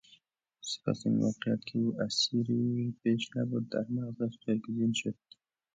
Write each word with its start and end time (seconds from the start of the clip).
سپس 0.71 0.99
این 1.05 1.17
واقعیت 1.21 1.59
که 1.65 1.77
او 1.79 2.01
اسیری 2.01 2.95
بیش 3.03 3.29
نبود 3.35 3.69
در 3.69 3.85
مغزش 3.89 4.37
جایگزین 4.47 4.93
شد. 4.93 5.15